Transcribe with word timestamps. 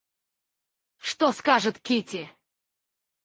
Что 0.97 1.31
скажет 1.31 1.79
Кити? 1.79 2.27